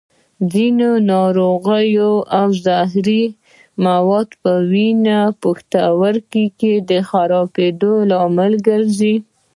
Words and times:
ځینې 0.51 0.89
ناروغۍ 1.13 1.89
او 2.39 2.45
زهري 2.65 3.23
مواد 3.85 4.29
په 4.41 4.51
وینه 4.71 5.19
کې 5.29 5.37
د 5.37 5.41
پښتورګو 5.41 6.73
د 6.89 6.91
خرابېدو 7.09 7.93
لامل 8.09 8.53
ګرځي. 8.67 9.15